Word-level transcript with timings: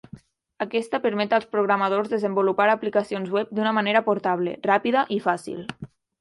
Aquesta 0.63 0.99
permet 1.01 1.35
als 1.37 1.45
programadors 1.51 2.09
desenvolupar 2.13 2.67
aplicacions 2.77 3.29
web 3.37 3.53
d'una 3.59 3.75
manera 3.81 4.03
portable, 4.09 4.55
ràpida 4.71 5.05
i 5.19 5.21
fàcil. 5.29 5.63